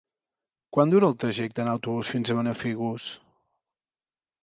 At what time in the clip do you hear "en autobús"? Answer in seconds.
1.65-2.11